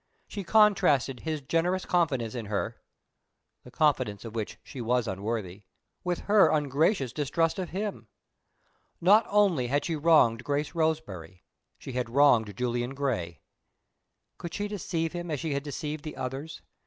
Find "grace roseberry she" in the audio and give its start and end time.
10.43-11.91